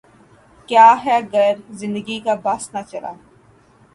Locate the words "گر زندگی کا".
1.33-2.33